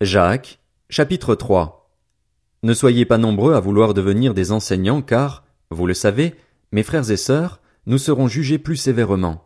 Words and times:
Jacques, 0.00 0.60
chapitre 0.90 1.34
3 1.34 1.90
Ne 2.62 2.72
soyez 2.72 3.04
pas 3.04 3.18
nombreux 3.18 3.54
à 3.54 3.58
vouloir 3.58 3.94
devenir 3.94 4.32
des 4.32 4.52
enseignants 4.52 5.02
car, 5.02 5.42
vous 5.72 5.88
le 5.88 5.94
savez, 5.94 6.36
mes 6.70 6.84
frères 6.84 7.10
et 7.10 7.16
sœurs, 7.16 7.60
nous 7.86 7.98
serons 7.98 8.28
jugés 8.28 8.58
plus 8.58 8.76
sévèrement. 8.76 9.44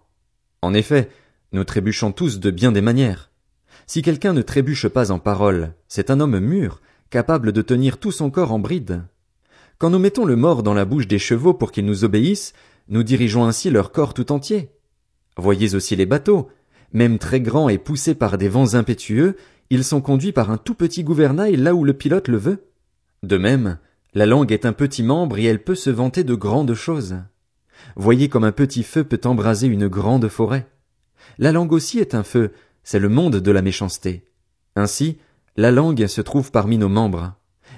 En 0.61 0.75
effet, 0.75 1.09
nous 1.53 1.65
trébuchons 1.65 2.13
tous 2.13 2.39
de 2.39 2.51
bien 2.51 2.71
des 2.71 2.83
manières. 2.83 3.31
Si 3.87 4.03
quelqu'un 4.03 4.35
ne 4.35 4.43
trébuche 4.43 4.89
pas 4.89 5.11
en 5.11 5.19
parole, 5.19 5.73
c'est 5.89 6.11
un 6.11 6.21
homme 6.21 6.39
mûr, 6.39 6.83
capable 7.09 7.53
de 7.53 7.63
tenir 7.63 7.97
tout 7.97 8.13
son 8.13 8.31
corps 8.31 8.53
en 8.53 8.59
bride. 8.59 9.05
Quand 9.79 9.89
nous 9.89 9.99
mettons 9.99 10.27
le 10.27 10.37
mort 10.37 10.63
dans 10.63 10.75
la 10.75 10.85
bouche 10.85 11.09
des 11.09 11.19
chevaux 11.19 11.55
pour 11.55 11.73
qu'ils 11.73 11.87
nous 11.87 12.05
obéissent, 12.05 12.53
nous 12.89 13.03
dirigeons 13.03 13.47
ainsi 13.47 13.71
leur 13.71 13.91
corps 13.91 14.13
tout 14.13 14.31
entier. 14.33 14.69
Voyez 15.39 15.75
aussi 15.75 15.97
les 15.97 16.05
bateaux. 16.05 16.51
Même 16.93 17.19
très 17.19 17.41
grands 17.41 17.71
et 17.71 17.79
poussés 17.79 18.15
par 18.15 18.37
des 18.37 18.51
vents 18.51 18.75
impétueux, 18.75 19.39
ils 19.73 19.85
sont 19.85 20.03
conduits 20.03 20.33
par 20.33 20.51
un 20.51 20.59
tout 20.59 20.75
petit 20.75 21.03
gouvernail 21.03 21.57
là 21.57 21.75
où 21.75 21.83
le 21.83 21.95
pilote 21.95 22.29
le 22.29 22.37
veut. 22.37 22.69
De 23.23 23.39
même, 23.39 23.79
la 24.13 24.27
langue 24.27 24.53
est 24.53 24.67
un 24.67 24.75
petit 24.75 25.03
membre 25.03 25.39
et 25.39 25.45
elle 25.45 25.65
peut 25.65 25.75
se 25.75 25.89
vanter 25.89 26.25
de 26.25 26.35
grandes 26.35 26.75
choses. 26.75 27.17
Voyez 27.97 28.29
comme 28.29 28.45
un 28.45 28.53
petit 28.53 28.83
feu 28.83 29.03
peut 29.03 29.23
embraser 29.25 29.69
une 29.69 29.89
grande 29.89 30.29
forêt. 30.29 30.69
La 31.39 31.53
langue 31.53 31.73
aussi 31.73 31.99
est 32.01 32.15
un 32.15 32.23
feu, 32.23 32.53
c'est 32.83 32.99
le 32.99 33.09
monde 33.09 33.37
de 33.37 33.51
la 33.51 33.63
méchanceté. 33.63 34.29
Ainsi, 34.77 35.17
la 35.57 35.71
langue 35.71 36.07
se 36.07 36.21
trouve 36.21 36.51
parmi 36.51 36.77
nos 36.77 36.91
membres. 36.91 37.33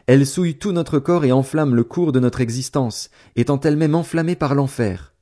Elle 0.08 0.26
souille 0.26 0.58
tout 0.58 0.72
notre 0.72 0.98
corps 0.98 1.24
et 1.24 1.30
enflamme 1.30 1.76
le 1.76 1.84
cours 1.84 2.10
de 2.10 2.18
notre 2.18 2.40
existence, 2.40 3.08
étant 3.36 3.60
elle-même 3.60 3.94
enflammée 3.94 4.34
par 4.34 4.56
l'enfer. 4.56 5.14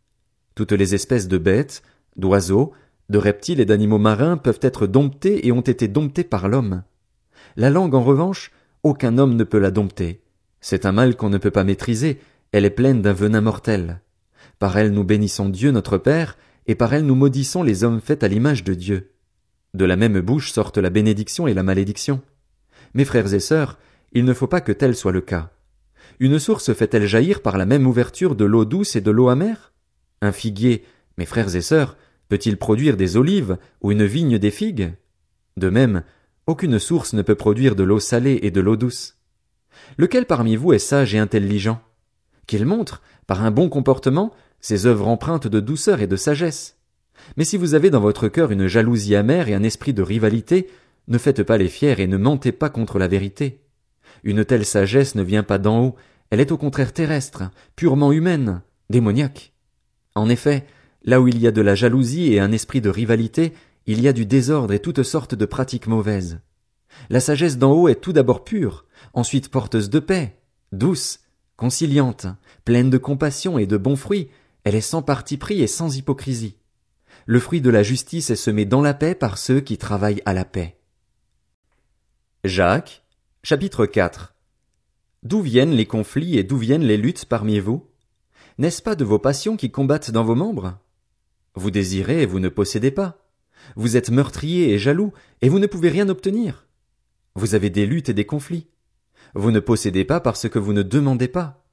Toutes 0.55 0.73
les 0.73 0.95
espèces 0.95 1.29
de 1.29 1.37
bêtes, 1.37 1.83
d'oiseaux, 2.17 2.73
de 3.13 3.19
reptiles 3.19 3.61
et 3.61 3.65
d'animaux 3.65 3.99
marins 3.99 4.37
peuvent 4.37 4.59
être 4.63 4.89
domptés 4.89 5.47
et 5.47 5.53
ont 5.53 5.61
été 5.61 5.87
domptés 5.87 6.25
par 6.25 6.49
l'homme. 6.49 6.83
La 7.57 7.71
langue, 7.71 7.95
en 7.95 8.03
revanche, 8.03 8.51
aucun 8.83 9.19
homme 9.19 9.37
ne 9.37 9.45
peut 9.45 9.61
la 9.61 9.71
dompter. 9.71 10.23
C'est 10.61 10.87
un 10.87 10.93
mal 10.93 11.15
qu'on 11.15 11.29
ne 11.29 11.39
peut 11.39 11.51
pas 11.51 11.63
maîtriser, 11.63 12.19
elle 12.51 12.65
est 12.65 12.71
pleine 12.71 13.03
d'un 13.03 13.13
venin 13.13 13.41
mortel. 13.41 14.01
Par 14.59 14.77
elle 14.79 14.93
nous 14.93 15.05
bénissons 15.05 15.49
Dieu 15.49 15.71
notre 15.71 15.99
Père, 15.99 16.37
et 16.67 16.75
par 16.75 16.95
elle 16.95 17.05
nous 17.05 17.15
maudissons 17.15 17.63
les 17.63 17.85
hommes 17.85 18.01
faits 18.01 18.25
à 18.25 18.29
l'image 18.29 18.65
de 18.65 18.75
Dieu. 18.75 19.13
De 19.75 19.85
la 19.85 19.97
même 19.97 20.21
bouche 20.21 20.53
sortent 20.53 20.79
la 20.79 20.91
bénédiction 20.91 21.47
et 21.47 21.55
la 21.55 21.63
malédiction. 21.63 22.23
Mes 22.95 23.05
frères 23.05 23.33
et 23.35 23.41
sœurs, 23.41 23.79
il 24.13 24.25
ne 24.25 24.35
faut 24.35 24.47
pas 24.47 24.61
que 24.61 24.73
tel 24.73 24.97
soit 24.97 25.13
le 25.13 25.21
cas. 25.21 25.51
Une 26.19 26.39
source 26.39 26.73
fait-elle 26.73 27.07
jaillir 27.07 27.43
par 27.43 27.59
la 27.59 27.67
même 27.67 27.87
ouverture 27.87 28.37
de 28.37 28.45
l'eau 28.45 28.65
douce 28.65 28.97
et 28.97 29.01
de 29.01 29.11
l'eau 29.11 29.29
amère? 29.29 29.73
Un 30.21 30.33
figuier, 30.33 30.85
mes 31.19 31.27
frères 31.27 31.57
et 31.57 31.63
sœurs, 31.63 31.97
peut-il 32.33 32.57
produire 32.57 32.97
des 32.97 33.19
olives 33.19 33.59
ou 33.83 33.93
une 33.93 34.07
vigne 34.07 34.39
des 34.39 34.51
figues? 34.51 34.95
De 35.59 35.69
même, 35.69 36.03
aucune 36.47 36.79
source 36.79 37.13
ne 37.13 37.21
peut 37.21 37.35
produire 37.35 37.77
de 37.77 37.83
l'eau 37.83 38.01
salée 38.01 38.41
et 38.41 38.51
de 38.51 38.63
l'eau 38.63 38.77
douce. 38.77 39.19
Lequel 39.99 40.25
parmi 40.25 40.57
vous 40.57 40.73
est 40.73 40.79
sage 40.79 41.15
et 41.15 41.19
intelligent? 41.19 41.83
Qu'il 42.47 42.65
montre, 42.65 43.03
par 43.27 43.45
un 43.45 43.51
bon 43.51 43.69
comportement, 43.69 44.33
ses 44.63 44.87
œuvres 44.87 45.09
empreintes 45.09 45.47
de 45.47 45.61
douceur 45.61 46.01
et 46.01 46.07
de 46.07 46.17
sagesse. 46.17 46.79
Mais 47.37 47.45
si 47.45 47.59
vous 47.59 47.75
avez 47.75 47.91
dans 47.91 48.01
votre 48.01 48.29
cœur 48.29 48.51
une 48.51 48.67
jalousie 48.67 49.15
amère 49.15 49.51
et 49.51 49.55
un 49.55 49.63
esprit 49.63 49.93
de 49.93 50.01
rivalité, 50.01 50.71
ne 51.09 51.19
faites 51.19 51.43
pas 51.43 51.59
les 51.59 51.69
fiers 51.69 52.01
et 52.01 52.07
ne 52.07 52.17
mentez 52.17 52.53
pas 52.53 52.71
contre 52.71 52.99
la 52.99 53.09
vérité. 53.09 53.61
Une 54.25 54.47
telle 54.47 54.65
sagesse 54.65 55.17
ne 55.17 55.23
vient 55.23 55.43
pas 55.43 55.59
d'en 55.59 55.85
haut, 55.85 55.97
elle 56.31 56.41
est 56.41 56.51
au 56.51 56.57
contraire 56.57 56.95
terrestre, 56.95 57.43
purement 57.77 58.11
humaine, 58.11 58.63
démoniaque. 58.89 59.53
En 60.15 60.31
effet, 60.31 60.65
là 61.05 61.21
où 61.21 61.29
il 61.29 61.39
y 61.39 61.47
a 61.47 61.51
de 61.51 61.61
la 61.61 61.75
jalousie 61.75 62.33
et 62.33 62.41
un 62.41 62.53
esprit 62.53 62.81
de 62.81 62.91
rivalité, 62.91 63.53
il 63.87 64.01
y 64.01 64.09
a 64.09 64.13
du 64.13 64.27
désordre 64.27 64.73
et 64.73 64.79
toutes 64.79 65.03
sortes 65.03 65.35
de 65.35 65.45
pratiques 65.45 65.87
mauvaises. 65.87 66.41
La 67.11 67.21
sagesse 67.21 67.59
d'en 67.59 67.73
haut 67.73 67.89
est 67.89 68.01
tout 68.01 68.13
d'abord 68.13 68.45
pure, 68.45 68.85
ensuite 69.15 69.49
porteuse 69.49 69.91
de 69.91 69.99
paix, 69.99 70.37
douce, 70.73 71.21
conciliante, 71.57 72.27
pleine 72.65 72.91
de 72.91 72.99
compassion 72.99 73.59
et 73.59 73.67
de 73.67 73.77
bons 73.77 73.97
fruits, 73.97 74.29
elle 74.65 74.75
est 74.75 74.81
sans 74.81 75.03
parti 75.03 75.37
pris 75.37 75.61
et 75.63 75.67
sans 75.67 75.97
hypocrisie. 75.97 76.57
Le 77.27 77.41
fruit 77.41 77.61
de 77.61 77.71
la 77.71 77.83
justice 77.83 78.31
est 78.31 78.37
semé 78.37 78.65
dans 78.65 78.81
la 78.81 78.95
paix 78.95 79.15
par 79.15 79.39
ceux 79.39 79.61
qui 79.61 79.79
travaillent 79.79 80.23
à 80.27 80.35
la 80.35 80.45
paix. 80.45 80.77
Jacques, 82.45 83.05
chapitre 83.43 83.87
4 83.87 84.35
D'où 85.23 85.41
viennent 85.41 85.75
les 85.75 85.87
conflits 85.87 86.37
et 86.37 86.43
d'où 86.43 86.57
viennent 86.57 86.83
les 86.83 86.97
luttes 86.97 87.27
parmi 87.27 87.61
vous? 87.61 87.87
N'est-ce 88.59 88.83
pas 88.83 88.97
de 88.97 89.05
vos 89.05 89.21
passions 89.21 89.57
qui 89.57 89.71
combattent 89.71 90.11
dans 90.11 90.25
vos 90.25 90.35
membres? 90.35 90.79
Vous 91.55 91.71
désirez 91.71 92.23
et 92.23 92.27
vous 92.27 92.41
ne 92.41 92.49
possédez 92.49 92.91
pas. 92.91 93.19
Vous 93.77 93.97
êtes 93.97 94.11
meurtrier 94.11 94.73
et 94.73 94.79
jaloux 94.79 95.13
et 95.41 95.49
vous 95.49 95.59
ne 95.59 95.67
pouvez 95.67 95.89
rien 95.89 96.09
obtenir. 96.09 96.67
Vous 97.35 97.55
avez 97.55 97.71
des 97.71 97.87
luttes 97.87 98.09
et 98.09 98.15
des 98.15 98.27
conflits. 98.27 98.69
Vous 99.35 99.51
ne 99.51 99.61
possédez 99.61 100.05
pas 100.05 100.21
parce 100.21 100.49
que 100.49 100.59
vous 100.59 100.73
ne 100.73 100.83
demandez 100.83 101.29
pas. 101.29 101.65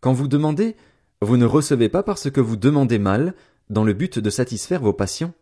Quand 0.00 0.12
vous 0.12 0.28
demandez, 0.28 0.76
vous 1.20 1.36
ne 1.36 1.46
recevez 1.46 1.88
pas 1.88 2.02
parce 2.02 2.30
que 2.30 2.40
vous 2.40 2.56
demandez 2.56 2.98
mal, 2.98 3.34
dans 3.70 3.84
le 3.84 3.92
but 3.92 4.18
de 4.18 4.30
satisfaire 4.30 4.82
vos 4.82 4.92
passions. 4.92 5.34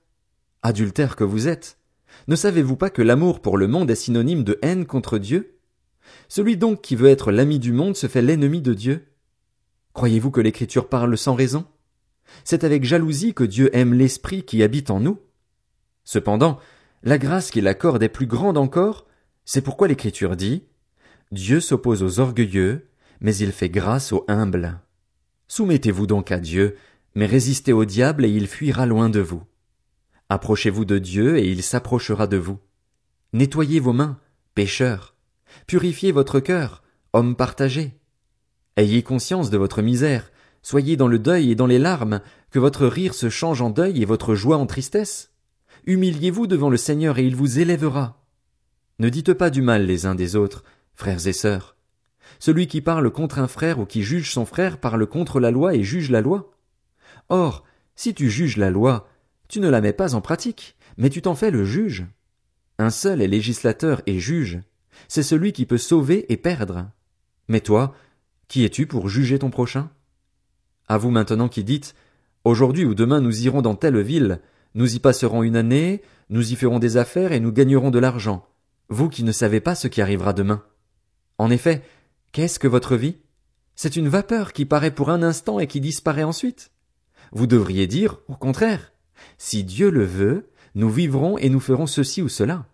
Adultère 0.62 1.16
que 1.16 1.24
vous 1.24 1.48
êtes. 1.48 1.78
Ne 2.28 2.36
savez-vous 2.36 2.76
pas 2.76 2.90
que 2.90 3.02
l'amour 3.02 3.40
pour 3.40 3.58
le 3.58 3.66
monde 3.66 3.90
est 3.90 3.94
synonyme 3.94 4.44
de 4.44 4.58
haine 4.62 4.86
contre 4.86 5.18
Dieu? 5.18 5.58
Celui 6.28 6.56
donc 6.56 6.80
qui 6.80 6.96
veut 6.96 7.08
être 7.08 7.30
l'ami 7.30 7.58
du 7.58 7.72
monde 7.72 7.96
se 7.96 8.06
fait 8.06 8.22
l'ennemi 8.22 8.62
de 8.62 8.74
Dieu. 8.74 9.06
Croyez-vous 9.92 10.30
que 10.30 10.40
l'écriture 10.40 10.88
parle 10.88 11.16
sans 11.18 11.34
raison? 11.34 11.66
C'est 12.44 12.64
avec 12.64 12.84
jalousie 12.84 13.34
que 13.34 13.44
Dieu 13.44 13.74
aime 13.76 13.94
l'esprit 13.94 14.44
qui 14.44 14.62
habite 14.62 14.90
en 14.90 15.00
nous. 15.00 15.18
Cependant, 16.04 16.58
la 17.02 17.18
grâce 17.18 17.50
qu'il 17.50 17.68
accorde 17.68 18.02
est 18.02 18.08
plus 18.08 18.26
grande 18.26 18.58
encore, 18.58 19.06
c'est 19.44 19.62
pourquoi 19.62 19.88
l'écriture 19.88 20.36
dit, 20.36 20.64
Dieu 21.32 21.60
s'oppose 21.60 22.02
aux 22.02 22.20
orgueilleux, 22.20 22.88
mais 23.20 23.36
il 23.36 23.52
fait 23.52 23.68
grâce 23.68 24.12
aux 24.12 24.24
humbles. 24.28 24.80
Soumettez-vous 25.48 26.06
donc 26.06 26.32
à 26.32 26.38
Dieu, 26.38 26.76
mais 27.14 27.26
résistez 27.26 27.72
au 27.72 27.84
diable 27.84 28.24
et 28.24 28.30
il 28.30 28.46
fuira 28.46 28.86
loin 28.86 29.08
de 29.08 29.20
vous. 29.20 29.42
Approchez-vous 30.28 30.84
de 30.84 30.98
Dieu 30.98 31.38
et 31.38 31.48
il 31.48 31.62
s'approchera 31.62 32.26
de 32.26 32.36
vous. 32.36 32.58
Nettoyez 33.32 33.80
vos 33.80 33.92
mains, 33.92 34.18
pécheurs. 34.54 35.14
Purifiez 35.66 36.12
votre 36.12 36.40
cœur, 36.40 36.82
homme 37.12 37.36
partagé. 37.36 37.98
Ayez 38.76 39.02
conscience 39.02 39.50
de 39.50 39.56
votre 39.56 39.82
misère, 39.82 40.30
soyez 40.66 40.96
dans 40.96 41.06
le 41.06 41.20
deuil 41.20 41.52
et 41.52 41.54
dans 41.54 41.68
les 41.68 41.78
larmes, 41.78 42.20
que 42.50 42.58
votre 42.58 42.88
rire 42.88 43.14
se 43.14 43.30
change 43.30 43.62
en 43.62 43.70
deuil 43.70 44.02
et 44.02 44.04
votre 44.04 44.34
joie 44.34 44.56
en 44.56 44.66
tristesse. 44.66 45.30
Humiliez-vous 45.86 46.48
devant 46.48 46.70
le 46.70 46.76
Seigneur 46.76 47.20
et 47.20 47.24
il 47.24 47.36
vous 47.36 47.60
élèvera. 47.60 48.26
Ne 48.98 49.08
dites 49.08 49.32
pas 49.32 49.50
du 49.50 49.62
mal 49.62 49.86
les 49.86 50.06
uns 50.06 50.16
des 50.16 50.34
autres, 50.34 50.64
frères 50.96 51.24
et 51.28 51.32
sœurs. 51.32 51.76
Celui 52.40 52.66
qui 52.66 52.80
parle 52.80 53.08
contre 53.12 53.38
un 53.38 53.46
frère 53.46 53.78
ou 53.78 53.86
qui 53.86 54.02
juge 54.02 54.32
son 54.32 54.44
frère 54.44 54.78
parle 54.78 55.06
contre 55.06 55.38
la 55.38 55.52
loi 55.52 55.76
et 55.76 55.84
juge 55.84 56.10
la 56.10 56.20
loi. 56.20 56.50
Or, 57.28 57.62
si 57.94 58.12
tu 58.12 58.28
juges 58.28 58.56
la 58.56 58.70
loi, 58.70 59.08
tu 59.46 59.60
ne 59.60 59.68
la 59.68 59.80
mets 59.80 59.92
pas 59.92 60.16
en 60.16 60.20
pratique, 60.20 60.76
mais 60.96 61.10
tu 61.10 61.22
t'en 61.22 61.36
fais 61.36 61.52
le 61.52 61.64
juge. 61.64 62.06
Un 62.80 62.90
seul 62.90 63.22
est 63.22 63.28
législateur 63.28 64.02
et 64.06 64.18
juge. 64.18 64.58
C'est 65.06 65.22
celui 65.22 65.52
qui 65.52 65.64
peut 65.64 65.78
sauver 65.78 66.26
et 66.28 66.36
perdre. 66.36 66.90
Mais 67.46 67.60
toi, 67.60 67.94
qui 68.48 68.64
es-tu 68.64 68.88
pour 68.88 69.08
juger 69.08 69.38
ton 69.38 69.50
prochain? 69.50 69.90
À 70.88 70.98
vous 70.98 71.10
maintenant 71.10 71.48
qui 71.48 71.64
dites, 71.64 71.94
aujourd'hui 72.44 72.84
ou 72.84 72.94
demain 72.94 73.20
nous 73.20 73.46
irons 73.46 73.62
dans 73.62 73.74
telle 73.74 74.00
ville, 74.00 74.40
nous 74.74 74.94
y 74.94 74.98
passerons 74.98 75.42
une 75.42 75.56
année, 75.56 76.02
nous 76.30 76.52
y 76.52 76.56
ferons 76.56 76.78
des 76.78 76.96
affaires 76.96 77.32
et 77.32 77.40
nous 77.40 77.52
gagnerons 77.52 77.90
de 77.90 77.98
l'argent. 77.98 78.46
Vous 78.88 79.08
qui 79.08 79.24
ne 79.24 79.32
savez 79.32 79.60
pas 79.60 79.74
ce 79.74 79.88
qui 79.88 80.00
arrivera 80.00 80.32
demain. 80.32 80.62
En 81.38 81.50
effet, 81.50 81.82
Qu'est-ce 82.36 82.58
que 82.58 82.68
votre 82.68 82.96
vie? 82.96 83.16
C'est 83.76 83.96
une 83.96 84.08
vapeur 84.08 84.52
qui 84.52 84.66
paraît 84.66 84.90
pour 84.90 85.08
un 85.08 85.22
instant 85.22 85.58
et 85.58 85.66
qui 85.66 85.80
disparaît 85.80 86.22
ensuite. 86.22 86.70
Vous 87.32 87.46
devriez 87.46 87.86
dire, 87.86 88.18
au 88.28 88.34
contraire, 88.34 88.92
si 89.38 89.64
Dieu 89.64 89.88
le 89.88 90.04
veut, 90.04 90.50
nous 90.74 90.90
vivrons 90.90 91.38
et 91.38 91.48
nous 91.48 91.60
ferons 91.60 91.86
ceci 91.86 92.20
ou 92.20 92.28
cela. 92.28 92.66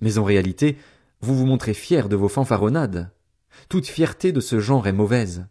Mais 0.00 0.18
en 0.18 0.24
réalité, 0.24 0.78
vous 1.20 1.36
vous 1.36 1.46
montrez 1.46 1.74
fier 1.74 2.08
de 2.08 2.16
vos 2.16 2.26
fanfaronnades. 2.26 3.12
Toute 3.68 3.86
fierté 3.86 4.32
de 4.32 4.40
ce 4.40 4.58
genre 4.58 4.88
est 4.88 4.92
mauvaise. 4.92 5.46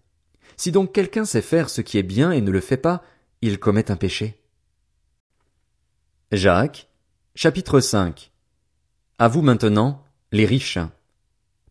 Si 0.57 0.71
donc 0.71 0.91
quelqu'un 0.91 1.23
sait 1.23 1.41
faire 1.41 1.69
ce 1.69 1.81
qui 1.81 1.97
est 1.97 2.03
bien 2.03 2.31
et 2.31 2.41
ne 2.41 2.51
le 2.51 2.59
fait 2.59 2.77
pas, 2.77 3.03
il 3.41 3.59
commet 3.59 3.91
un 3.91 3.95
péché. 3.95 4.41
Jacques, 6.31 6.89
chapitre 7.35 7.79
5 7.79 8.31
À 9.19 9.27
vous 9.27 9.43
maintenant, 9.43 10.03
les 10.31 10.45
riches. 10.45 10.79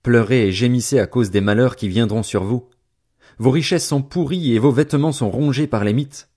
Pleurez 0.03 0.49
et 0.49 0.53
gémissez 0.53 1.01
à 1.01 1.09
cause 1.09 1.31
des 1.31 1.41
malheurs 1.41 1.75
qui 1.77 1.89
viendront 1.89 2.23
sur 2.23 2.45
vous. 2.45 2.69
Vos 3.39 3.51
richesses 3.51 3.87
sont 3.87 4.03
pourries 4.03 4.55
et 4.55 4.59
vos 4.59 4.71
vêtements 4.71 5.13
sont 5.13 5.31
rongés 5.31 5.67
par 5.67 5.85
les 5.85 5.93
mythes. 5.93 6.31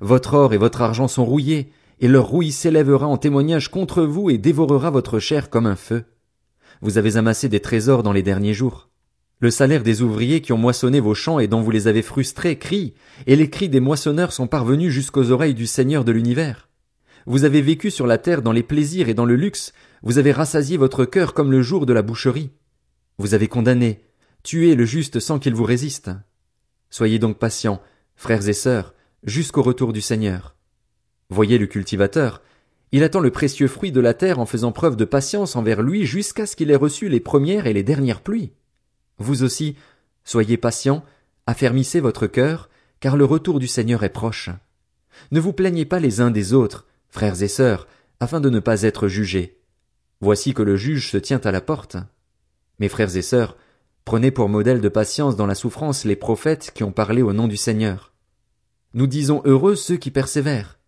Votre 0.00 0.34
or 0.34 0.54
et 0.54 0.58
votre 0.58 0.80
argent 0.80 1.06
sont 1.06 1.26
rouillés, 1.26 1.70
et 2.00 2.08
leur 2.08 2.26
rouille 2.26 2.50
s'élèvera 2.50 3.06
en 3.06 3.18
témoignage 3.18 3.70
contre 3.70 4.02
vous 4.02 4.30
et 4.30 4.38
dévorera 4.38 4.90
votre 4.90 5.18
chair 5.18 5.50
comme 5.50 5.66
un 5.66 5.76
feu. 5.76 6.04
Vous 6.80 6.96
avez 6.96 7.16
amassé 7.18 7.50
des 7.50 7.60
trésors 7.60 8.02
dans 8.02 8.12
les 8.12 8.22
derniers 8.22 8.54
jours. 8.54 8.89
Le 9.42 9.50
salaire 9.50 9.82
des 9.82 10.02
ouvriers 10.02 10.42
qui 10.42 10.52
ont 10.52 10.58
moissonné 10.58 11.00
vos 11.00 11.14
champs 11.14 11.38
et 11.38 11.48
dont 11.48 11.62
vous 11.62 11.70
les 11.70 11.88
avez 11.88 12.02
frustrés 12.02 12.58
crie, 12.58 12.92
et 13.26 13.36
les 13.36 13.48
cris 13.48 13.70
des 13.70 13.80
moissonneurs 13.80 14.34
sont 14.34 14.46
parvenus 14.46 14.92
jusqu'aux 14.92 15.30
oreilles 15.30 15.54
du 15.54 15.66
Seigneur 15.66 16.04
de 16.04 16.12
l'univers. 16.12 16.68
Vous 17.24 17.44
avez 17.44 17.62
vécu 17.62 17.90
sur 17.90 18.06
la 18.06 18.18
terre 18.18 18.42
dans 18.42 18.52
les 18.52 18.62
plaisirs 18.62 19.08
et 19.08 19.14
dans 19.14 19.24
le 19.24 19.36
luxe, 19.36 19.72
vous 20.02 20.18
avez 20.18 20.32
rassasié 20.32 20.76
votre 20.76 21.06
cœur 21.06 21.32
comme 21.32 21.50
le 21.50 21.62
jour 21.62 21.86
de 21.86 21.94
la 21.94 22.02
boucherie. 22.02 22.50
Vous 23.16 23.32
avez 23.32 23.48
condamné, 23.48 24.00
tué 24.42 24.74
le 24.74 24.84
juste 24.84 25.20
sans 25.20 25.38
qu'il 25.38 25.54
vous 25.54 25.64
résiste. 25.64 26.10
Soyez 26.90 27.18
donc 27.18 27.38
patients, 27.38 27.80
frères 28.16 28.46
et 28.46 28.52
sœurs, 28.52 28.94
jusqu'au 29.24 29.62
retour 29.62 29.94
du 29.94 30.02
Seigneur. 30.02 30.54
Voyez 31.30 31.56
le 31.56 31.66
cultivateur, 31.66 32.42
il 32.92 33.04
attend 33.04 33.20
le 33.20 33.30
précieux 33.30 33.68
fruit 33.68 33.92
de 33.92 34.00
la 34.00 34.12
terre 34.12 34.38
en 34.38 34.44
faisant 34.46 34.72
preuve 34.72 34.96
de 34.96 35.06
patience 35.06 35.56
envers 35.56 35.80
lui 35.80 36.04
jusqu'à 36.04 36.44
ce 36.44 36.56
qu'il 36.56 36.70
ait 36.70 36.76
reçu 36.76 37.08
les 37.08 37.20
premières 37.20 37.66
et 37.66 37.72
les 37.72 37.84
dernières 37.84 38.20
pluies. 38.20 38.52
Vous 39.20 39.42
aussi, 39.42 39.76
soyez 40.24 40.56
patients, 40.56 41.04
affermissez 41.46 42.00
votre 42.00 42.26
cœur, 42.26 42.70
car 43.00 43.16
le 43.16 43.26
retour 43.26 43.60
du 43.60 43.68
Seigneur 43.68 44.02
est 44.02 44.08
proche. 44.08 44.48
Ne 45.30 45.40
vous 45.40 45.52
plaignez 45.52 45.84
pas 45.84 46.00
les 46.00 46.22
uns 46.22 46.30
des 46.30 46.54
autres, 46.54 46.86
frères 47.10 47.42
et 47.42 47.48
sœurs, 47.48 47.86
afin 48.18 48.40
de 48.40 48.48
ne 48.48 48.60
pas 48.60 48.82
être 48.82 49.08
jugés. 49.08 49.58
Voici 50.22 50.54
que 50.54 50.62
le 50.62 50.76
juge 50.76 51.10
se 51.10 51.18
tient 51.18 51.40
à 51.44 51.52
la 51.52 51.60
porte. 51.60 51.98
Mes 52.78 52.88
frères 52.88 53.14
et 53.14 53.22
sœurs, 53.22 53.56
prenez 54.06 54.30
pour 54.30 54.48
modèle 54.48 54.80
de 54.80 54.88
patience 54.88 55.36
dans 55.36 55.46
la 55.46 55.54
souffrance 55.54 56.04
les 56.04 56.16
prophètes 56.16 56.72
qui 56.74 56.82
ont 56.82 56.92
parlé 56.92 57.20
au 57.20 57.34
nom 57.34 57.46
du 57.46 57.58
Seigneur. 57.58 58.14
Nous 58.94 59.06
disons 59.06 59.42
heureux 59.44 59.76
ceux 59.76 59.98
qui 59.98 60.10
persévèrent. 60.10 60.78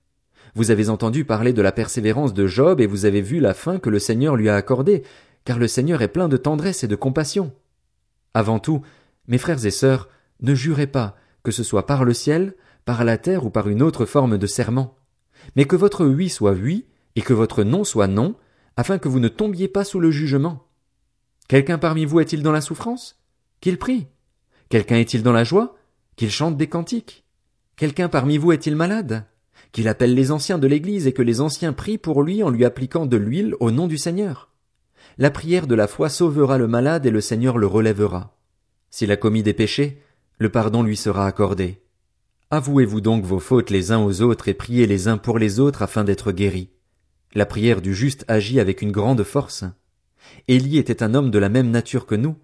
Vous 0.55 0.71
avez 0.71 0.89
entendu 0.89 1.25
parler 1.27 1.53
de 1.53 1.63
la 1.63 1.73
persévérance 1.73 2.33
de 2.33 2.47
Job 2.47 2.81
et 2.81 2.87
vous 2.87 3.05
avez 3.05 3.21
vu 3.21 3.41
la 3.41 3.55
fin 3.55 3.79
que 3.79 3.91
le 3.91 3.99
Seigneur 3.99 4.37
lui 4.37 4.49
a 4.49 4.57
accordée, 4.57 5.03
car 5.45 5.59
le 5.59 5.69
Seigneur 5.69 6.01
est 6.01 6.09
plein 6.09 6.29
de 6.29 6.37
tendresse 6.39 6.83
et 6.83 6.89
de 6.89 6.97
compassion. 6.97 7.53
Avant 8.35 8.59
tout, 8.59 8.83
mes 9.29 9.39
frères 9.39 9.65
et 9.65 9.71
sœurs, 9.71 10.09
ne 10.41 10.55
jurez 10.55 10.87
pas, 10.87 11.17
que 11.43 11.53
ce 11.53 11.63
soit 11.63 11.87
par 11.87 12.05
le 12.05 12.15
ciel, 12.15 12.55
par 12.85 13.05
la 13.05 13.19
terre 13.19 13.45
ou 13.45 13.51
par 13.51 13.69
une 13.69 13.83
autre 13.83 14.07
forme 14.07 14.39
de 14.39 14.47
serment, 14.47 14.97
mais 15.57 15.65
que 15.65 15.77
votre 15.77 16.07
oui 16.07 16.29
soit 16.29 16.53
oui 16.53 16.87
et 17.17 17.23
que 17.23 17.33
votre 17.33 17.63
non 17.63 17.85
soit 17.85 18.09
non, 18.09 18.35
afin 18.77 18.99
que 18.99 19.09
vous 19.09 19.21
ne 19.21 19.29
tombiez 19.29 19.69
pas 19.69 19.85
sous 19.85 20.01
le 20.01 20.11
jugement. 20.11 20.67
Quelqu'un 21.49 21.79
parmi 21.79 22.05
vous 22.05 22.21
est-il 22.21 22.43
dans 22.43 22.53
la 22.53 22.61
souffrance? 22.61 23.21
Qu'il 23.61 23.79
prie. 23.79 24.07
Quelqu'un 24.69 24.97
est-il 24.97 25.23
dans 25.23 25.33
la 25.33 25.45
joie? 25.45 25.77
Qu'il 26.17 26.31
chante 26.31 26.57
des 26.57 26.69
cantiques. 26.69 27.25
Quelqu'un 27.77 28.09
parmi 28.09 28.39
vous 28.39 28.53
est-il 28.53 28.77
malade? 28.77 29.27
Qu'il 29.73 29.89
appelle 29.89 30.15
les 30.15 30.31
anciens 30.31 30.59
de 30.59 30.67
l'Église 30.67 31.07
et 31.07 31.13
que 31.13 31.23
les 31.23 31.41
anciens 31.41 31.73
prient 31.73 31.99
pour 31.99 32.23
lui 32.23 32.43
en 32.43 32.51
lui 32.51 32.65
appliquant 32.65 33.07
de 33.07 33.17
l'huile 33.17 33.55
au 33.61 33.71
nom 33.71 33.87
du 33.87 33.99
Seigneur. 33.99 34.52
La 35.19 35.31
prière 35.31 35.67
de 35.67 35.75
la 35.75 35.87
foi 35.87 36.09
sauvera 36.09 36.59
le 36.59 36.69
malade 36.69 37.05
et 37.05 37.11
le 37.11 37.21
Seigneur 37.21 37.59
le 37.59 37.67
relèvera. 37.67 38.37
S'il 38.91 39.13
a 39.13 39.17
commis 39.17 39.43
des 39.43 39.53
péchés, 39.53 40.03
le 40.39 40.49
pardon 40.49 40.83
lui 40.83 40.97
sera 40.97 41.27
accordé. 41.27 41.83
Avouez-vous 42.51 43.01
donc 43.01 43.25
vos 43.25 43.39
fautes 43.39 43.71
les 43.71 43.93
uns 43.93 44.03
aux 44.03 44.23
autres 44.23 44.49
et 44.49 44.55
priez 44.55 44.87
les 44.87 45.09
uns 45.09 45.19
pour 45.19 45.39
les 45.39 45.61
autres 45.61 45.83
afin 45.83 46.05
d'être 46.05 46.33
guéris. 46.33 46.71
La 47.35 47.47
prière 47.47 47.81
du 47.81 47.95
juste 47.95 48.25
agit 48.29 48.61
avec 48.61 48.83
une 48.83 48.93
grande 48.93 49.23
force. 49.23 49.65
Élie 50.49 50.79
était 50.79 51.03
un 51.03 51.15
homme 51.15 51.31
de 51.31 51.39
la 51.39 51.49
même 51.49 51.71
nature 51.71 52.07
que 52.07 52.15
nous. 52.15 52.37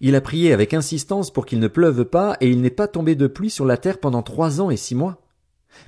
Il 0.00 0.14
a 0.14 0.20
prié 0.20 0.52
avec 0.52 0.74
insistance 0.74 1.32
pour 1.32 1.46
qu'il 1.46 1.58
ne 1.58 1.68
pleuve 1.68 2.04
pas 2.04 2.36
et 2.40 2.48
il 2.48 2.60
n'est 2.60 2.70
pas 2.70 2.88
tombé 2.88 3.14
de 3.14 3.26
pluie 3.26 3.50
sur 3.50 3.64
la 3.64 3.76
terre 3.76 3.98
pendant 3.98 4.22
trois 4.22 4.60
ans 4.60 4.70
et 4.70 4.76
six 4.76 4.94
mois. 4.94 5.20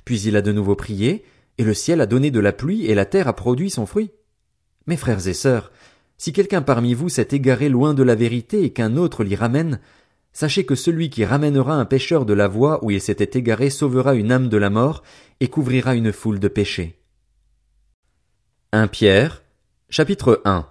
Puis 0.05 0.21
il 0.21 0.35
a 0.35 0.41
de 0.41 0.51
nouveau 0.51 0.75
prié, 0.75 1.23
et 1.57 1.63
le 1.63 1.73
ciel 1.73 2.01
a 2.01 2.05
donné 2.05 2.31
de 2.31 2.39
la 2.39 2.53
pluie 2.53 2.85
et 2.85 2.95
la 2.95 3.05
terre 3.05 3.27
a 3.27 3.33
produit 3.33 3.69
son 3.69 3.85
fruit. 3.85 4.11
Mes 4.87 4.97
frères 4.97 5.27
et 5.27 5.33
sœurs, 5.33 5.71
si 6.23 6.31
quelqu'un 6.31 6.61
parmi 6.61 6.93
vous 6.93 7.09
s'est 7.09 7.27
égaré 7.31 7.67
loin 7.67 7.93
de 7.93 8.01
la 8.01 8.15
vérité 8.15 8.63
et 8.63 8.71
qu'un 8.71 8.95
autre 8.95 9.25
l'y 9.25 9.35
ramène, 9.35 9.81
sachez 10.31 10.65
que 10.65 10.73
celui 10.73 11.09
qui 11.09 11.25
ramènera 11.25 11.75
un 11.75 11.83
pécheur 11.83 12.25
de 12.25 12.31
la 12.31 12.47
voie 12.47 12.81
où 12.81 12.91
il 12.91 13.01
s'était 13.01 13.37
égaré 13.37 13.69
sauvera 13.69 14.15
une 14.15 14.31
âme 14.31 14.47
de 14.47 14.55
la 14.55 14.69
mort 14.69 15.03
et 15.41 15.49
couvrira 15.49 15.95
une 15.95 16.13
foule 16.13 16.39
de 16.39 16.47
péchés. 16.47 16.97
1 18.71 18.87
Pierre, 18.87 19.43
chapitre 19.89 20.41
1 20.45 20.65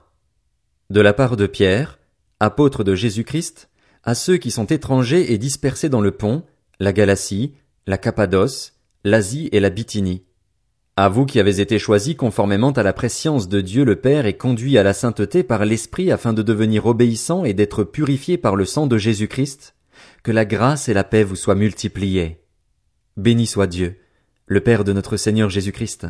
De 0.88 1.00
la 1.02 1.12
part 1.12 1.36
de 1.36 1.46
Pierre, 1.46 1.98
apôtre 2.40 2.82
de 2.82 2.94
Jésus-Christ, 2.94 3.68
à 4.04 4.14
ceux 4.14 4.38
qui 4.38 4.50
sont 4.50 4.64
étrangers 4.64 5.34
et 5.34 5.36
dispersés 5.36 5.90
dans 5.90 6.00
le 6.00 6.12
pont, 6.12 6.46
la 6.80 6.94
Galatie, 6.94 7.52
la 7.86 7.98
Cappadoce, 7.98 8.78
l'Asie 9.04 9.50
et 9.52 9.60
la 9.60 9.68
Bithynie. 9.68 10.24
À 10.94 11.08
vous 11.08 11.24
qui 11.24 11.40
avez 11.40 11.60
été 11.60 11.78
choisis 11.78 12.14
conformément 12.14 12.70
à 12.72 12.82
la 12.82 12.92
prescience 12.92 13.48
de 13.48 13.62
Dieu 13.62 13.82
le 13.82 13.96
Père 13.96 14.26
et 14.26 14.36
conduits 14.36 14.76
à 14.76 14.82
la 14.82 14.92
sainteté 14.92 15.42
par 15.42 15.64
l'Esprit 15.64 16.12
afin 16.12 16.34
de 16.34 16.42
devenir 16.42 16.84
obéissants 16.84 17.46
et 17.46 17.54
d'être 17.54 17.82
purifiés 17.82 18.36
par 18.36 18.56
le 18.56 18.66
sang 18.66 18.86
de 18.86 18.98
Jésus-Christ, 18.98 19.74
que 20.22 20.32
la 20.32 20.44
grâce 20.44 20.90
et 20.90 20.94
la 20.94 21.02
paix 21.02 21.24
vous 21.24 21.34
soient 21.34 21.54
multipliées. 21.54 22.42
Béni 23.16 23.46
soit 23.46 23.68
Dieu, 23.68 24.00
le 24.44 24.60
Père 24.60 24.84
de 24.84 24.92
notre 24.92 25.16
Seigneur 25.16 25.48
Jésus-Christ. 25.48 26.08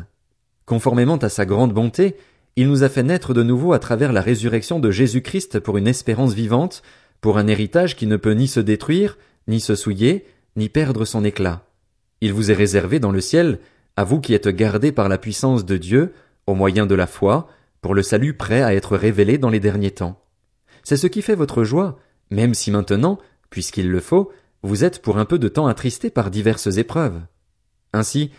Conformément 0.66 1.16
à 1.18 1.28
sa 1.28 1.46
grande 1.46 1.72
bonté, 1.72 2.16
il 2.56 2.66
nous 2.66 2.82
a 2.82 2.88
fait 2.88 3.04
naître 3.04 3.34
de 3.34 3.44
nouveau 3.44 3.74
à 3.74 3.78
travers 3.78 4.12
la 4.12 4.20
résurrection 4.20 4.80
de 4.80 4.90
Jésus-Christ 4.90 5.60
pour 5.60 5.78
une 5.78 5.86
espérance 5.86 6.34
vivante, 6.34 6.82
pour 7.20 7.38
un 7.38 7.46
héritage 7.46 7.94
qui 7.94 8.08
ne 8.08 8.16
peut 8.16 8.32
ni 8.32 8.48
se 8.48 8.58
détruire, 8.58 9.16
ni 9.46 9.60
se 9.60 9.76
souiller, 9.76 10.26
ni 10.56 10.68
perdre 10.68 11.04
son 11.04 11.24
éclat. 11.24 11.64
Il 12.20 12.32
vous 12.32 12.50
est 12.50 12.54
réservé 12.54 12.98
dans 12.98 13.12
le 13.12 13.20
ciel, 13.20 13.60
à 13.96 14.04
vous 14.04 14.20
qui 14.20 14.34
êtes 14.34 14.48
gardés 14.48 14.92
par 14.92 15.08
la 15.08 15.18
puissance 15.18 15.64
de 15.64 15.76
Dieu, 15.76 16.12
au 16.46 16.54
moyen 16.54 16.86
de 16.86 16.94
la 16.94 17.06
foi, 17.06 17.48
pour 17.80 17.94
le 17.94 18.02
salut 18.02 18.34
prêt 18.34 18.62
à 18.62 18.74
être 18.74 18.96
révélé 18.96 19.38
dans 19.38 19.50
les 19.50 19.60
derniers 19.60 19.90
temps. 19.90 20.22
C'est 20.82 20.96
ce 20.96 21.06
qui 21.06 21.22
fait 21.22 21.34
votre 21.34 21.64
joie, 21.64 21.98
même 22.30 22.54
si 22.54 22.70
maintenant, 22.70 23.18
puisqu'il 23.50 23.90
le 23.90 24.00
faut, 24.00 24.32
vous 24.62 24.84
êtes 24.84 25.02
pour 25.02 25.18
un 25.18 25.24
peu 25.24 25.38
de 25.38 25.48
temps 25.48 25.66
attristés 25.66 26.10
par 26.10 26.30
diverses 26.30 26.76
épreuves. 26.76 27.20
Ainsi, 27.92 28.30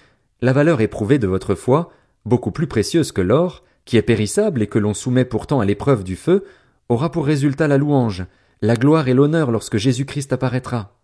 la 0.42 0.54
valeur 0.54 0.82
éprouvée 0.82 1.20
de 1.20 1.28
votre 1.28 1.56
foi, 1.56 1.92
beaucoup 2.26 2.52
plus 2.52 2.68
précieuse 2.68 3.12
que 3.12 3.22
l'or, 3.22 3.64
qui 3.86 3.98
est 3.98 4.02
périssable 4.02 4.62
et 4.62 4.68
que 4.68 4.80
l'on 4.80 4.94
soumet 4.94 5.26
pourtant 5.26 5.60
à 5.60 5.66
l'épreuve 5.66 6.04
du 6.04 6.16
feu, 6.16 6.46
aura 6.90 7.12
pour 7.12 7.26
résultat 7.26 7.68
la 7.68 7.78
louange, 7.78 8.26
la 8.62 8.76
gloire 8.76 9.08
et 9.08 9.14
l'honneur 9.14 9.52
lorsque 9.52 9.78
Jésus-Christ 9.78 10.34
apparaîtra. 10.34 10.98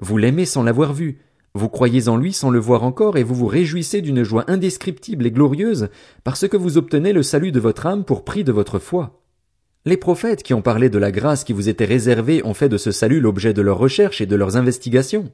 Vous 0.00 0.16
l'aimez 0.16 0.44
sans 0.46 0.62
l'avoir 0.62 0.92
vu, 0.92 1.20
vous 1.58 1.68
croyez 1.68 2.08
en 2.08 2.16
lui 2.16 2.32
sans 2.32 2.50
le 2.50 2.58
voir 2.58 2.84
encore 2.84 3.18
et 3.18 3.22
vous 3.22 3.34
vous 3.34 3.46
réjouissez 3.46 4.00
d'une 4.00 4.22
joie 4.22 4.44
indescriptible 4.48 5.26
et 5.26 5.30
glorieuse 5.30 5.88
parce 6.24 6.48
que 6.48 6.56
vous 6.56 6.78
obtenez 6.78 7.12
le 7.12 7.22
salut 7.22 7.52
de 7.52 7.60
votre 7.60 7.86
âme 7.86 8.04
pour 8.04 8.24
prix 8.24 8.44
de 8.44 8.52
votre 8.52 8.78
foi. 8.78 9.22
Les 9.84 9.96
prophètes 9.96 10.42
qui 10.42 10.54
ont 10.54 10.62
parlé 10.62 10.88
de 10.88 10.98
la 10.98 11.12
grâce 11.12 11.44
qui 11.44 11.52
vous 11.52 11.68
était 11.68 11.84
réservée 11.84 12.42
ont 12.44 12.54
fait 12.54 12.68
de 12.68 12.78
ce 12.78 12.90
salut 12.90 13.20
l'objet 13.20 13.52
de 13.52 13.62
leurs 13.62 13.78
recherches 13.78 14.20
et 14.20 14.26
de 14.26 14.36
leurs 14.36 14.56
investigations. 14.56 15.30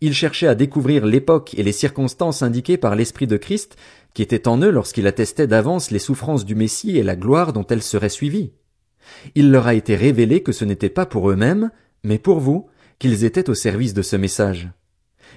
Ils 0.00 0.14
cherchaient 0.14 0.46
à 0.46 0.54
découvrir 0.54 1.06
l'époque 1.06 1.54
et 1.56 1.62
les 1.62 1.72
circonstances 1.72 2.42
indiquées 2.42 2.76
par 2.76 2.94
l'Esprit 2.94 3.26
de 3.26 3.36
Christ 3.36 3.76
qui 4.14 4.22
était 4.22 4.48
en 4.48 4.58
eux 4.60 4.70
lorsqu'il 4.70 5.06
attestait 5.06 5.46
d'avance 5.46 5.90
les 5.90 5.98
souffrances 5.98 6.44
du 6.44 6.54
Messie 6.54 6.96
et 6.96 7.02
la 7.02 7.16
gloire 7.16 7.52
dont 7.52 7.66
elles 7.66 7.82
seraient 7.82 8.08
suivies. 8.08 8.52
Il 9.34 9.50
leur 9.50 9.66
a 9.66 9.74
été 9.74 9.96
révélé 9.96 10.42
que 10.42 10.52
ce 10.52 10.64
n'était 10.64 10.88
pas 10.88 11.04
pour 11.04 11.30
eux-mêmes, 11.30 11.70
mais 12.04 12.18
pour 12.18 12.40
vous, 12.40 12.68
qu'ils 12.98 13.24
étaient 13.24 13.50
au 13.50 13.54
service 13.54 13.92
de 13.92 14.02
ce 14.02 14.16
message. 14.16 14.70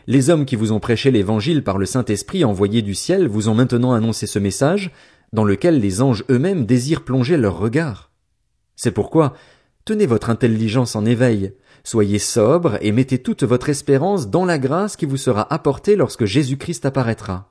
Les 0.05 0.29
hommes 0.29 0.45
qui 0.45 0.55
vous 0.55 0.71
ont 0.71 0.79
prêché 0.79 1.11
l'évangile 1.11 1.63
par 1.63 1.77
le 1.77 1.85
Saint-Esprit 1.85 2.45
envoyé 2.45 2.81
du 2.81 2.93
ciel 2.93 3.27
vous 3.27 3.49
ont 3.49 3.55
maintenant 3.55 3.93
annoncé 3.93 4.27
ce 4.27 4.39
message, 4.39 4.91
dans 5.33 5.43
lequel 5.43 5.79
les 5.79 6.01
anges 6.01 6.23
eux-mêmes 6.29 6.65
désirent 6.65 7.03
plonger 7.03 7.37
leur 7.37 7.57
regard. 7.57 8.11
C'est 8.75 8.91
pourquoi, 8.91 9.33
tenez 9.85 10.05
votre 10.05 10.29
intelligence 10.29 10.95
en 10.95 11.05
éveil, 11.05 11.53
soyez 11.83 12.19
sobre 12.19 12.77
et 12.81 12.91
mettez 12.91 13.19
toute 13.19 13.43
votre 13.43 13.69
espérance 13.69 14.29
dans 14.29 14.45
la 14.45 14.59
grâce 14.59 14.95
qui 14.95 15.05
vous 15.05 15.17
sera 15.17 15.51
apportée 15.53 15.95
lorsque 15.95 16.25
Jésus-Christ 16.25 16.85
apparaîtra. 16.85 17.49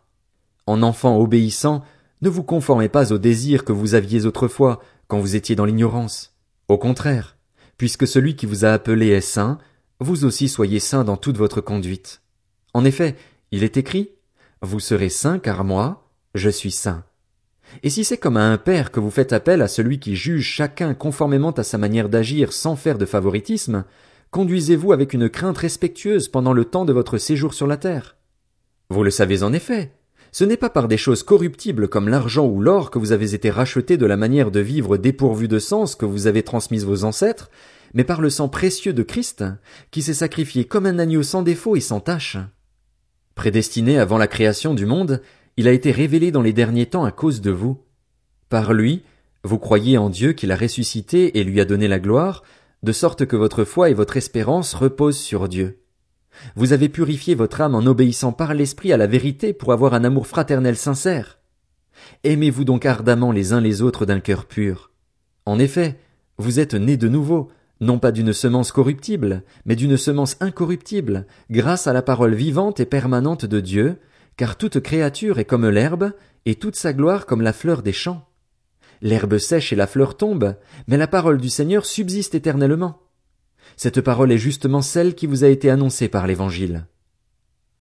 En 0.67 0.83
enfant 0.83 1.19
obéissant, 1.19 1.83
ne 2.23 2.29
vous 2.29 2.43
conformez 2.43 2.89
pas 2.89 3.13
aux 3.13 3.19
désirs 3.19 3.65
que 3.65 3.73
vous 3.73 3.95
aviez 3.95 4.25
autrefois, 4.25 4.81
quand 5.09 5.19
vous 5.19 5.37
étiez 5.37 5.55
dans 5.55 5.65
l'ignorance. 5.65 6.35
Au 6.69 6.79
contraire, 6.79 7.37
puisque 7.77 8.07
celui 8.07 8.37
qui 8.37 8.47
vous 8.47 8.65
a 8.65 8.71
appelé 8.71 9.09
est 9.09 9.21
saint, 9.21 9.59
vous 10.01 10.25
aussi 10.25 10.49
soyez 10.49 10.81
saint 10.81 11.05
dans 11.05 11.17
toute 11.17 11.37
votre 11.37 11.61
conduite. 11.61 12.23
En 12.77 12.85
effet, 12.85 13.17
il 13.53 13.65
est 13.65 13.79
écrit 13.79 14.11
Vous 14.61 14.81
serez 14.81 15.09
saints 15.09 15.39
car 15.39 15.65
moi, 15.65 16.11
je 16.35 16.51
suis 16.51 16.71
saint. 16.71 17.05
Et 17.83 17.89
si 17.89 18.05
c'est 18.05 18.19
comme 18.19 18.37
à 18.37 18.51
un 18.51 18.59
père 18.59 18.91
que 18.91 19.01
vous 19.01 19.11
faites 19.11 19.33
appel 19.33 19.63
à 19.63 19.67
celui 19.67 19.99
qui 19.99 20.15
juge 20.15 20.45
chacun 20.45 20.93
conformément 20.93 21.53
à 21.53 21.63
sa 21.63 21.79
manière 21.79 22.11
d'agir 22.11 22.53
sans 22.53 22.77
faire 22.77 22.99
de 22.99 23.07
favoritisme, 23.07 23.85
conduisez-vous 24.31 24.93
avec 24.93 25.15
une 25.15 25.31
crainte 25.31 25.57
respectueuse 25.57 26.29
pendant 26.29 26.53
le 26.53 26.67
temps 26.67 26.85
de 26.85 26.93
votre 26.93 27.17
séjour 27.17 27.55
sur 27.55 27.67
la 27.67 27.79
terre. 27.79 28.17
Vous 28.91 29.05
le 29.05 29.11
savez 29.11 29.43
en 29.43 29.55
effet, 29.55 29.93
ce 30.31 30.45
n'est 30.45 30.59
pas 30.59 30.69
par 30.69 30.87
des 30.87 30.99
choses 30.99 31.23
corruptibles 31.23 31.89
comme 31.89 32.11
l'argent 32.11 32.45
ou 32.45 32.61
l'or 32.61 32.91
que 32.91 32.99
vous 32.99 33.13
avez 33.13 33.33
été 33.33 33.49
rachetés 33.49 33.97
de 33.97 34.05
la 34.05 34.19
manière 34.19 34.51
de 34.51 34.61
vivre 34.61 34.99
dépourvue 34.99 35.49
de 35.49 35.59
sens 35.59 35.97
que 35.97 36.05
vous 36.05 36.27
avez 36.27 36.43
transmise 36.43 36.85
vos 36.85 37.05
ancêtres, 37.05 37.51
mais 37.95 38.05
par 38.05 38.21
le 38.21 38.29
sang 38.29 38.51
précieux 38.51 38.93
de 38.93 39.03
Christ, 39.03 39.45
qui 39.91 40.03
s'est 40.03 40.13
sacrifié 40.13 40.67
comme 40.67 40.85
un 40.85 40.99
agneau 40.99 41.23
sans 41.23 41.41
défaut 41.41 41.75
et 41.75 41.81
sans 41.81 42.01
tache. 42.01 42.37
Prédestiné 43.37 43.99
avant 43.99 44.17
la 44.17 44.27
création 44.27 44.73
du 44.75 44.87
monde, 44.87 45.21
il 45.59 45.69
a 45.69 45.73
été 45.73 45.93
révélé 45.93 46.33
dans 46.33 46.41
les 46.41 46.55
derniers 46.55 46.87
temps 46.87 47.05
à 47.05 47.13
cause 47.13 47.43
de 47.43 47.51
vous. 47.51 47.79
Par 48.49 48.73
lui, 48.73 49.05
vous 49.45 49.59
croyez 49.59 49.99
en 49.99 50.09
Dieu 50.09 50.33
qui 50.33 50.47
l'a 50.47 50.57
ressuscité 50.57 51.39
et 51.39 51.45
lui 51.45 51.61
a 51.61 51.67
donné 51.67 51.87
la 51.87 51.99
gloire, 51.99 52.43
de 52.83 52.93
sorte 52.93 53.27
que 53.27 53.37
votre 53.37 53.65
foi 53.65 53.91
et 53.91 53.95
votre 53.95 54.17
espérance 54.17 54.75
reposent 54.75 55.19
sur 55.19 55.49
Dieu. 55.49 55.83
Vous 56.55 56.73
avez 56.73 56.89
purifié 56.89 57.35
votre 57.35 57.61
âme 57.61 57.75
en 57.75 57.81
obéissant 57.81 58.33
par 58.33 58.55
l'Esprit 58.55 58.93
à 58.93 58.97
la 58.97 59.07
vérité 59.07 59.53
pour 59.53 59.73
avoir 59.73 59.93
un 59.93 60.05
amour 60.05 60.27
fraternel 60.27 60.77
sincère. 60.77 61.39
Aimez-vous 62.25 62.65
donc 62.65 62.87
ardemment 62.87 63.33
les 63.33 63.53
uns 63.53 63.61
les 63.61 63.83
autres 63.83 64.07
d'un 64.07 64.21
cœur 64.21 64.47
pur. 64.47 64.91
En 65.45 65.59
effet, 65.59 65.99
vous 66.39 66.59
êtes 66.59 66.75
nés 66.75 66.97
de 66.97 67.09
nouveau, 67.09 67.51
non 67.81 67.99
pas 67.99 68.13
d'une 68.13 68.33
semence 68.33 68.73
corruptible, 68.73 69.43
mais 69.65 69.77
d'une 69.77 69.97
semence 69.97 70.37
incorruptible, 70.41 71.27
grâce 71.51 71.87
à 71.87 71.93
la 71.93 72.03
parole 72.03 72.35
vivante 72.35 72.81
et 72.81 72.87
permanente 72.87 73.45
de 73.45 73.61
Dieu, 73.61 73.97
car 74.37 74.57
toute 74.57 74.81
créature 74.81 75.39
est 75.39 75.45
comme 75.45 75.69
l'herbe, 75.69 76.13
et 76.47 76.55
toute 76.55 76.77
sa 76.77 76.93
gloire 76.93 77.27
comme 77.27 77.43
la 77.43 77.53
fleur 77.53 77.83
des 77.83 77.93
champs. 77.93 78.29
L'herbe 79.03 79.39
sèche 79.39 79.73
et 79.73 79.77
la 79.77 79.87
fleur 79.87 80.17
tombe, 80.17 80.57
mais 80.89 80.97
la 80.97 81.07
parole 81.07 81.39
du 81.39 81.51
Seigneur 81.51 81.85
subsiste 81.85 82.35
éternellement. 82.35 83.03
Cette 83.77 84.01
parole 84.01 84.33
est 84.33 84.39
justement 84.39 84.81
celle 84.81 85.15
qui 85.15 85.27
vous 85.27 85.45
a 85.45 85.49
été 85.49 85.69
annoncée 85.69 86.09
par 86.09 86.27
l'Évangile. 86.27 86.87